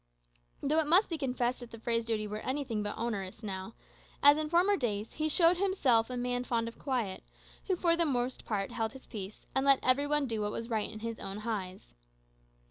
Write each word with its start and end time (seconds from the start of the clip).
Though 0.63 0.79
it 0.79 0.87
must 0.87 1.11
be 1.11 1.17
confessed 1.19 1.59
that 1.59 1.69
the 1.69 1.79
Fray's 1.79 2.03
duties 2.05 2.27
were 2.27 2.39
anything 2.39 2.81
but 2.81 2.97
onerous; 2.97 3.43
now, 3.43 3.75
as 4.23 4.35
in 4.35 4.49
former 4.49 4.75
days, 4.75 5.13
he 5.13 5.29
showed 5.29 5.57
himself 5.57 6.09
a 6.09 6.17
man 6.17 6.43
fond 6.43 6.67
of 6.67 6.79
quiet, 6.79 7.23
who 7.67 7.75
for 7.75 7.95
the 7.95 8.03
most 8.03 8.43
part 8.43 8.71
held 8.71 8.93
his 8.93 9.05
peace, 9.05 9.45
and 9.53 9.63
let 9.63 9.77
every 9.83 10.07
one 10.07 10.25
do 10.25 10.41
what 10.41 10.51
was 10.51 10.71
right 10.71 10.89
in 10.89 11.01
his 11.01 11.19
own 11.19 11.37
eyes. 11.45 11.93